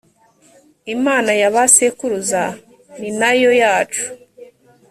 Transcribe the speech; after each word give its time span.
imana 0.95 1.31
ya 1.41 1.49
ba 1.53 1.63
sekuruza 1.75 2.43
ninayo 2.99 3.51
yacu. 3.61 4.05